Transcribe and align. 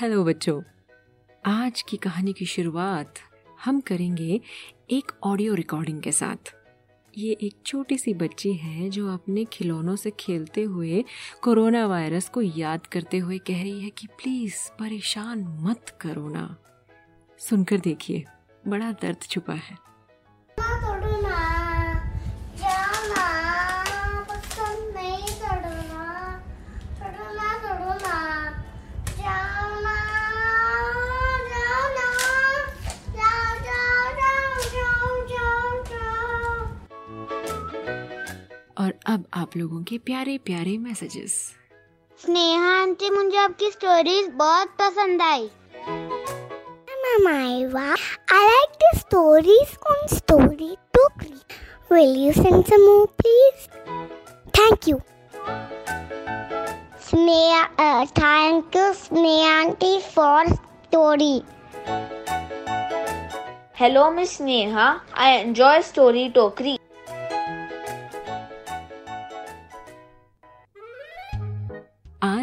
Hello 0.00 0.24
बच्चों, 0.24 0.62
आज 1.46 1.82
की 1.82 1.96
कहानी 1.96 2.32
की 2.32 2.46
शुरुआत 2.46 3.14
हम 3.64 3.80
करेंगे 3.80 4.40
एक 4.90 5.12
ऑडियो 5.22 5.54
रिकॉर्डिंग 5.54 6.00
के 6.02 6.12
साथ। 6.12 6.54
ये 7.18 7.36
एक 7.42 7.56
छोटी 7.66 7.98
सी 7.98 8.14
बच्ची 8.14 8.52
है 8.52 8.90
जो 8.90 9.12
अपने 9.14 9.44
खिलौनों 9.44 9.96
से 9.96 10.10
खेलते 10.10 10.62
हुए 10.62 11.04
कोरोना 11.42 11.86
वायरस 11.86 12.28
को 12.28 12.42
याद 12.42 12.86
करते 12.86 13.18
हुए 13.18 13.38
कह 13.38 13.62
रही 13.62 13.80
है 13.80 13.90
कि 13.90 14.06
प्लीज़ 14.06 14.70
परेशान 14.78 15.44
मत 15.60 15.98
करो 16.00 16.28
ना। 16.28 16.56
सुनकर 17.38 17.78
देखिए, 17.78 18.24
बड़ा 18.68 18.92
दर्द 18.92 19.22
छुपा 19.22 19.54
है। 19.54 19.89
आप 39.40 39.56
लोगों 39.56 39.82
के 39.88 39.98
प्यारे 40.10 40.36
प्यारे 40.46 40.76
मैसेजेस 40.88 41.40
स्नेहा 42.24 42.72
आंटी 42.80 43.10
मुझे 43.10 43.36
आपकी 43.38 43.70
स्टोरीज 43.70 44.28
बहुत 44.42 44.76
पसंद 44.80 45.22
आई 45.22 45.48
like 48.60 48.74
the 48.82 48.98
stories 48.98 49.70
on 49.92 50.08
Story 50.08 50.76
Took. 50.94 51.24
Will 51.90 52.16
you 52.16 52.32
send 52.32 52.66
some 52.66 52.84
more, 52.86 53.08
please? 53.20 53.68
Thank 54.52 54.86
you. 54.86 55.02
Sneha, 57.08 57.62
uh, 57.78 58.06
thank 58.06 58.74
you, 58.74 58.88
Sneha 58.94 59.48
auntie, 59.60 60.00
for 60.00 60.44
story. 60.88 61.42
Hello, 63.74 64.10
Miss 64.12 64.38
Neha. 64.40 65.00
I 65.14 65.38
enjoy 65.38 65.80
Story 65.80 66.30
Tokri. 66.30 66.79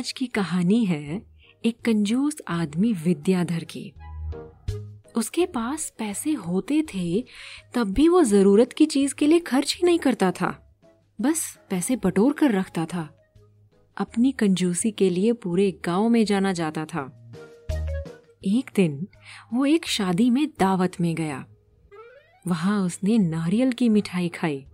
आज 0.08 0.12
की 0.12 0.26
कहानी 0.26 0.86
है 0.86 1.22
एक 1.66 1.82
कंजूस 1.82 2.38
आदमी 2.48 2.94
विद्याधर 2.94 3.64
की। 3.64 3.94
उसके 5.16 5.46
पास 5.46 5.94
पैसे 5.98 6.34
होते 6.34 6.82
थे, 6.82 7.24
तब 7.74 7.92
भी 7.92 8.08
वो 8.10 8.24
ज़रूरत 8.24 8.74
की 8.74 8.86
चीज़ 8.86 9.16
के 9.16 9.28
लिए 9.28 9.40
खर्च 9.40 9.76
ही 9.76 9.86
नहीं 9.86 10.00
करता 10.00 10.32
था। 10.32 10.78
बस 11.22 11.60
पैसे 11.70 11.96
बटोर 11.96 12.34
कर 12.34 12.52
रखता 12.52 12.86
था। 12.86 13.26
अपनी 13.98 14.32
कंजूसी 14.32 14.92
के 14.92 15.10
लिए 15.10 15.34
पूरे 15.34 15.80
गाँव 15.86 16.10
में 16.10 16.26
जाना 16.26 16.54
जाता 16.54 16.86
था। 16.86 17.34
एक 18.46 18.72
दिन 18.76 19.08
वो 19.54 19.66
एक 19.66 19.86
शादी 19.86 20.30
में 20.30 20.48
दावत 20.60 20.92
में 21.02 21.16
गया। 21.16 21.46
वहाँ 22.48 22.82
उसने 22.82 23.18
नारियल 23.18 23.72
की 23.72 23.90
मिठाई 23.90 24.30
खाई। 24.30 24.66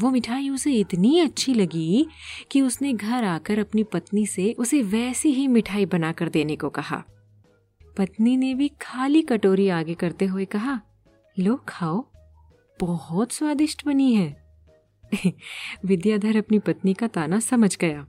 वो 0.00 0.10
मिठाई 0.10 0.48
उसे 0.48 0.72
इतनी 0.72 1.18
अच्छी 1.20 1.54
लगी 1.54 2.06
कि 2.50 2.60
उसने 2.60 2.92
घर 2.92 3.24
आकर 3.24 3.58
अपनी 3.58 3.82
पत्नी 3.82 4.26
से 4.26 4.52
उसे 4.52 4.82
वैसी 4.82 5.28
ही 5.28 5.48
मिठाई 5.48 5.86
बनाकर 5.86 6.28
देने 6.28 6.56
को 6.56 6.68
कहा। 6.68 7.04
पत्नी 7.96 8.36
ने 8.36 8.54
भी 8.54 8.68
खाली 8.68 9.22
कटोरी 9.22 9.68
आगे 9.68 9.94
करते 9.94 10.24
हुए 10.24 10.44
कहा, 10.44 10.80
लो, 11.38 11.56
खाओ। 11.68 12.04
बहुत 12.80 13.32
स्वादिष्ट 13.32 13.86
बनी 13.86 14.14
है। 14.14 14.44
विद्याधर 15.84 16.36
अपनी 16.36 16.58
पत्नी 16.58 16.94
का 16.94 17.06
ताना 17.06 17.40
समझ 17.40 17.76
गया। 17.76 18.06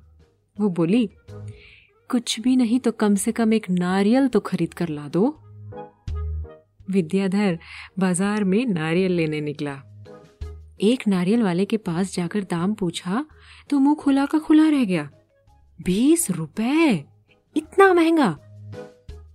वो 0.59 0.69
बोली, 0.69 1.09
कुछ 2.09 2.39
भी 2.39 2.55
नहीं 2.55 2.79
तो 2.79 2.91
कम 2.91 3.15
से 3.15 3.31
कम 3.31 3.53
एक 3.53 3.69
नारियल 3.69 4.27
तो 4.27 4.39
खरीद 4.39 4.73
कर 4.73 4.89
ला 4.89 5.07
दो। 5.07 5.39
विद्याधर 6.89 7.59
बाज़ार 7.99 8.43
में 8.43 8.65
नारियल 8.65 9.11
लेने 9.11 9.41
निकला। 9.41 9.94
एक 10.81 11.07
नारियल 11.07 11.43
वाले 11.43 11.65
के 11.65 11.77
पास 11.77 12.15
जाकर 12.15 12.43
दाम 12.43 12.73
पूछा 12.73 13.25
तो 13.69 13.79
मुँह 13.79 13.95
खुला 13.95 14.25
का 14.25 14.39
खुला 14.39 14.69
रह 14.69 14.85
गया। 14.85 15.09
बीस 15.81 16.31
रुपए? 16.31 17.05
इतना 17.57 17.93
महँगा? 17.93 18.39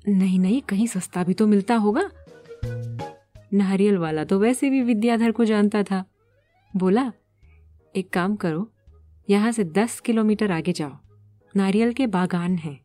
नहीं 0.08 0.38
नहीं, 0.38 0.62
कहीं 0.62 0.86
सस्ता 0.86 1.24
भी 1.24 1.34
तो 1.34 1.46
मिलता 1.46 1.74
होगा। 1.74 2.10
नारियल 3.54 3.96
वाला 3.98 4.24
तो 4.24 4.38
वैसे 4.38 4.70
भी 4.70 4.82
विद्याधर 4.82 5.30
को 5.30 5.44
जानता 5.44 5.82
था। 5.82 6.04
बोला, 6.76 7.12
एक 7.96 8.10
काम 8.10 8.36
करो, 8.36 8.72
यहाँ 9.30 9.52
से 9.52 9.64
दस 9.64 10.00
किलोमीटर 10.00 10.52
आगे 10.52 10.72
जाओ। 10.72 10.98
नारियल 11.56 11.92
के 11.92 12.06
बागान 12.06 12.56
हैं। 12.56 12.80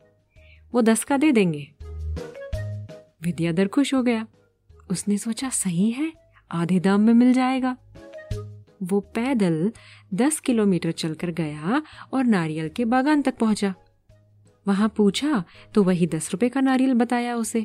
वो 0.74 0.82
दस 0.82 1.04
का 1.04 1.18
दे 1.18 1.32
देंगे। 1.32 1.72
विद्याधर 3.22 3.68
खुश 3.68 3.94
हो 3.94 4.04
गया। 4.04 4.28
उसने 4.92 5.18
सोचा, 5.18 5.50
सही 5.50 5.92
है, 5.92 6.14
आधे 6.52 6.80
दाम 6.80 7.02
में 7.02 7.14
मिल 7.14 7.34
जाएगा। 7.34 7.78
वो 8.80 9.00
पैदल 9.16 9.72
दस 10.13 10.40
किलोमीटर 10.40 10.91
चलकर 10.91 11.31
गया 11.31 11.81
और 12.13 12.24
नारियल 12.25 12.69
के 12.69 12.86
बागान 12.86 13.22
तक 13.22 13.38
पहुँचा। 13.38 13.74
वहाँ 14.66 14.94
पूछा 14.97 15.44
तो 15.74 15.84
वही 15.84 16.08
दस 16.08 16.30
रुपए 16.31 16.50
का 16.50 16.62
नारियल 16.62 16.94
बताया 16.94 17.35
उसे? 17.35 17.62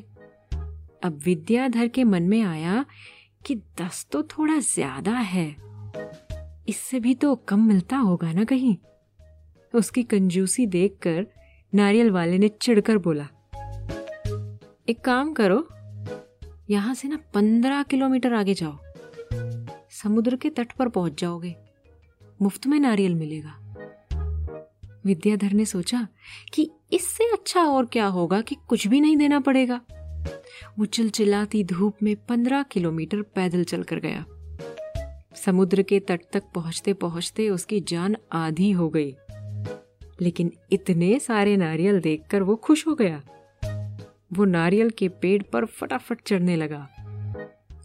अब 1.05 1.21
विद्याधर 1.25 1.89
के 1.89 2.05
मन 2.05 2.23
में 2.23 2.41
आया 2.43 2.85
कि 3.47 3.55
दस 3.81 4.07
तो 4.13 4.23
थोड़ा 4.29 4.59
ज़्यादा 4.59 5.13
है। 5.13 5.49
इससे 6.69 7.01
भी 7.01 7.15
तो 7.15 7.35
कम 7.49 7.67
मिलता 7.69 7.97
होगा 7.97 8.33
ना 8.33 8.45
कहीं? 8.45 8.77
उसकी 9.75 10.03
कंजूसी 10.03 10.67
देखकर 10.67 11.27
नारियल 11.73 12.11
वाले 12.11 12.39
ने 12.39 12.49
चिढ़कर 12.51 12.99
बोला, 12.99 13.27
एक 14.89 15.01
काम 15.05 15.33
करो, 15.33 15.67
यहाँ 16.71 16.95
से 16.95 17.09
ना 17.09 17.19
पंद्रह 17.35 17.83
किलोमीटर 17.83 18.35
आगे 18.35 18.55
जाओ। 18.55 18.79
समुद्र 20.03 20.37
के 20.37 20.51
तट 20.51 20.73
पर 20.73 20.89
पहुँच 20.89 21.21
जाओगे। 21.21 21.57
मुफ़्त 22.43 22.67
में 22.67 22.81
नारियल 22.81 23.15
मिलेगा। 23.15 23.75
विद्याधर 25.07 25.53
ने 25.53 25.65
सोचा 25.65 26.09
कि 26.55 26.71
इससे 26.93 27.33
अच्छा 27.33 27.63
और 27.63 27.87
क्या 27.87 28.07
होगा 28.07 28.41
कि 28.41 28.57
कुछ 28.69 28.87
भी 28.87 29.01
नहीं 29.01 29.17
देना 29.17 29.41
पड़ेगा। 29.41 29.81
वो 30.79 30.85
चिलचिलाती 30.85 31.65
धूप 31.65 31.97
में 32.03 32.17
पंद्रह 32.17 32.63
किलोमीटर 32.63 33.23
पैदल 33.23 33.65
चलकर 33.65 34.01
गया। 34.01 34.25
समुद्र 35.35 35.83
के 35.83 36.01
तट 36.01 36.21
तक 36.33 36.43
पहुँचते 36.55 36.93
पहुँचते 36.93 37.49
उसकी 37.49 37.81
जान 37.81 38.17
आधी 38.33 38.71
हो 38.71 38.89
गई। 38.89 39.17
लेकिन 40.21 40.53
इतने 40.73 41.19
सारे 41.19 41.57
नारियल 41.57 42.01
देखकर 42.01 42.43
वो 42.43 42.57
खुश 42.57 42.87
हो 42.87 42.95
गया। 42.95 43.23
वो 44.33 44.45
नारियल 44.45 44.91
के 44.91 45.09
पेड़ 45.09 45.43
पर 45.43 45.65
फटाफट 45.65 46.21
चढ़ने 46.27 46.57
लगा। 46.57 46.89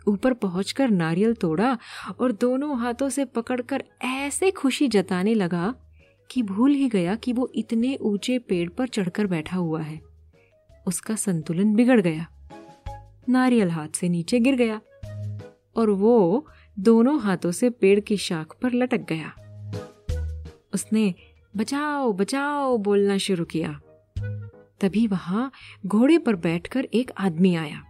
ऊपर 0.08 0.34
पहुंचकर 0.34 0.90
नारियल 0.90 1.34
तोड़ा 1.34 1.78
और 2.20 2.32
दोनों 2.32 2.80
हाथों 2.80 3.10
से 3.10 3.26
पकड़कर 3.26 3.84
ऐसे 4.04 4.52
खुशी 4.52 4.88
जताने 4.88 5.34
लगा 5.34 5.76
कि 6.32 6.44
भूल 6.44 6.72
ही 6.72 6.90
गया 6.90 7.16
कि 7.16 7.34
वो 7.34 7.52
इतने 7.56 7.98
ऊँचे 8.02 8.40
पेड़ 8.40 8.70
पर 8.70 8.88
चढ़कर 8.88 9.28
बैठा 9.28 9.58
हुआ 9.58 9.82
है। 9.82 10.02
उसका 10.88 11.16
संतुलन 11.16 11.76
बिगड़ 11.76 12.02
गया। 12.02 12.28
नारियल 13.30 13.70
हाथ 13.70 13.88
से 13.88 14.10
नीचे 14.10 14.40
गिर 14.40 14.56
गया 14.56 14.82
और 15.76 15.90
वो 15.90 16.48
दोनों 16.80 17.22
हाथों 17.22 17.52
से 17.52 17.70
पेड़ 17.70 18.00
की 18.00 18.18
शाख 18.18 18.56
पर 18.62 18.72
लटक 18.74 18.98
गया। 18.98 19.34
उसने, 20.74 21.16
बचाओ 21.58 22.14
बचाओ 22.14 22.78
बोलना 22.78 23.18
शुरू 23.18 23.46
किया। 23.46 23.82
तभी 24.82 25.08
वहाँ 25.08 25.52
घोड़े 25.86 26.18
पर 26.18 26.36
बैठकर 26.36 26.86
एक 26.86 27.12
आदमी 27.18 27.56
आया। 27.56 27.84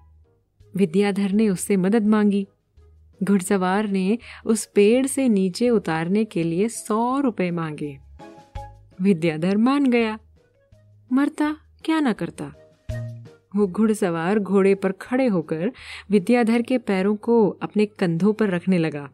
विद्याधर 0.78 1.31
ने 1.31 1.50
उससे 1.50 1.78
मदद 1.78 2.06
मांगी। 2.06 2.47
घुड़सवार 3.24 3.88
ने 3.88 4.18
उस 4.46 4.66
पेड़ 4.66 5.08
से 5.08 5.30
नीचे 5.30 5.69
उतारने 5.69 6.25
के 6.25 6.44
लिए 6.44 6.69
सौ 6.69 7.19
रुपए 7.19 7.52
मांगे। 7.52 8.00
विद्याधर 9.02 9.58
मान 9.58 9.89
गया। 9.89 10.19
मरता 11.13 11.57
क्या 11.86 12.00
ना 12.00 12.13
करता? 12.13 12.54
वो 13.56 13.68
घुड़सवार 13.68 14.39
घोड़े 14.39 14.75
पर 14.75 14.92
खड़े 14.92 15.27
होकर 15.27 15.72
विद्याधर 16.12 16.62
के 16.62 16.77
पैरों 16.77 17.16
को 17.16 17.50
अपने 17.50 17.86
कंधों 17.86 18.33
पर 18.33 18.50
रखने 18.50 18.77
लगा। 18.77 19.10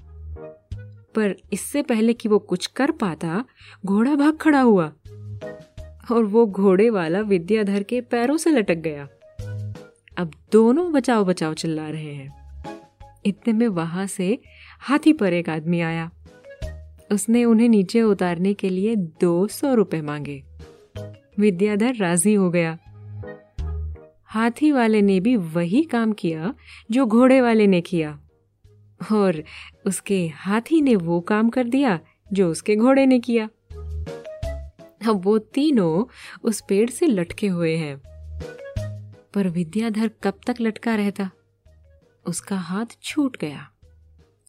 पर 1.16 1.36
इससे 1.54 1.82
पहले 1.82 2.14
कि 2.14 2.30
वो 2.30 2.40
कुछ 2.40 2.68
कर 2.68 2.92
पाता, 2.92 3.46
घोड़ा 3.86 4.16
भाग 4.16 4.38
खड़ा 4.38 4.62
हुआ 4.62 4.86
और 6.12 6.24
वो 6.24 6.48
घोड़े 6.48 6.90
वाला 6.90 7.20
विद्याधर 7.20 7.84
के 7.84 8.02
पैरों 8.02 8.38
से 8.38 8.50
लटक 8.50 8.76
गया। 8.76 9.08
अब 10.22 10.32
दोनों 10.52 10.92
बचाओ 10.92 11.26
बचाओ 11.26 11.54
चिल्ला 11.54 11.90
रहे 11.90 12.14
हैं। 12.14 12.52
इतने 13.26 13.54
में 13.54 13.68
वहाँ 13.68 14.08
से 14.08 14.42
हाथी 14.80 15.14
पर 15.14 15.34
एक 15.34 15.50
आदमी 15.50 15.82
आया। 15.82 16.12
उसने 17.12 17.46
उन्हें 17.46 17.70
नीचे 17.70 18.02
उतारने 18.02 18.54
के 18.54 18.70
लिए 18.70 18.96
दो 18.96 19.48
सौ 19.48 19.74
रुपए 19.74 20.02
मांगे। 20.02 20.44
विद्याधर 21.40 21.96
राज़ी 21.96 22.34
हो 22.34 22.50
गया। 22.50 22.78
हाथी 24.26 24.72
वाले 24.72 25.02
ने 25.02 25.20
भी 25.20 25.36
वही 25.36 25.84
काम 25.84 26.14
किया 26.14 26.54
जो 26.92 27.06
घोड़े 27.06 27.42
वाले 27.42 27.68
ने 27.68 27.82
किया। 27.82 28.20
और 29.12 29.44
उसके 29.86 30.28
हाथी 30.28 30.82
ने 30.82 30.96
वो 30.96 31.22
काम 31.22 31.50
कर 31.50 31.64
दिया 31.64 32.00
जो 32.34 32.50
उसके 32.50 32.76
घोड़े 32.76 33.06
ने 33.06 33.20
किया। 33.20 33.46
अब 35.10 35.22
वो 35.24 35.38
तीनों 35.38 36.12
उस 36.44 36.64
पेड़ 36.70 36.90
से 36.90 37.08
लटके 37.08 37.48
हुए 37.48 37.76
हैं। 37.76 38.11
पर 39.34 39.48
विद्याधर 39.48 40.12
कब 40.24 40.40
तक 40.48 40.56
लटका 40.62 40.96
रहता? 40.96 41.30
उसका 42.26 42.58
हाथ 42.58 42.98
छूट 43.04 43.38
गया 43.38 43.68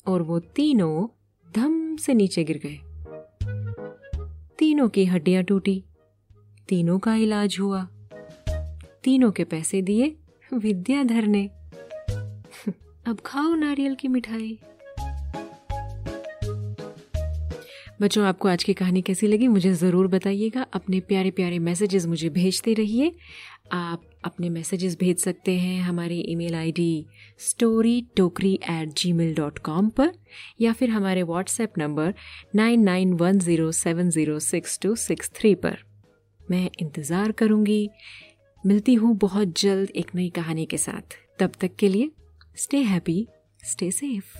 और 0.06 0.23
वो 0.23 0.38
तीनों 0.56 1.06
धम 1.55 1.96
से 1.96 2.14
नीचे 2.14 2.44
गिर 2.44 2.61
गए। 2.64 2.79
तीनों 4.58 4.88
की 4.88 5.05
हड्डियाँ 5.05 5.43
टूटी, 5.44 5.82
तीनों 6.69 6.99
का 6.99 7.14
इलाज 7.14 7.56
हुआ, 7.61 7.87
तीनों 9.05 9.31
के 9.32 9.44
पैसे 9.44 9.82
दिए 9.82 10.17
विद्याधर 10.52 11.26
ने। 11.26 11.44
अब 13.06 13.19
खाओ 13.26 13.55
नारियल 13.55 13.94
की 13.94 14.08
मिठाई। 14.08 14.58
बच्चों, 18.00 18.25
आपको 18.26 18.49
आज 18.49 18.64
की 18.64 18.75
कहानी 18.75 19.02
कैसी 19.02 19.26
लगी? 19.26 19.49
मुझे 19.49 19.73
ज़रूर 19.73 20.06
बताइएगा। 20.06 20.62
अपने 20.73 21.00
प्यारे 21.00 21.31
प्यारे 21.31 21.58
मैसेजेस 21.58 22.06
मुझे 22.06 22.28
भेजते 22.28 22.75
रहिए। 22.75 23.14
आप 23.73 24.02
अपने 24.25 24.49
मैसेजेस 24.51 24.97
भेज 24.99 25.19
सकते 25.19 25.57
हैं 25.59 25.81
हमारी 25.83 26.19
email 26.29 26.55
ID 26.55 27.07
story 27.41 28.01
Tokri 28.17 28.53
at 28.71 28.93
Gmail 29.13 29.35
dot 29.35 29.59
com 29.61 29.89
पर, 29.91 30.13
या 30.61 30.73
फिर 30.73 30.91
हमारे 30.91 31.23
WhatsApp 31.23 31.79
number 31.79 32.15
nine 32.55 32.83
nine 32.85 33.13
one 33.13 33.39
zero 33.39 33.71
seven 33.73 34.11
zero 34.11 34.39
six 34.41 34.79
two 34.83 34.95
six 34.97 35.31
three 35.35 35.55
पर। 35.57 35.79
मैं 36.41 36.69
इंतज़ार 36.81 37.33
करूँगी। 37.33 37.89
मिलती 38.65 38.95
हूँ 38.95 39.17
बहुत 39.19 39.61
जल्द 39.61 39.91
एक 39.91 40.15
नई 40.15 40.29
कहानी 40.31 40.67
के 40.67 40.79
साथ। 40.79 41.17
तब 41.39 41.53
तक 41.61 41.77
के 41.79 41.89
लिए 41.89 42.11
स्टे 42.57 42.83
हैप्पी 42.83 43.27
स्टे 43.63 43.91
सेफ़ 43.91 44.37